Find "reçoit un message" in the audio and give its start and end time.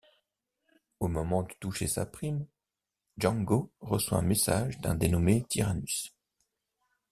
3.81-4.79